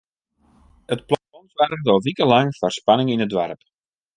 [0.95, 3.61] It plan soarget al wikenlang foar spanning yn it doarp.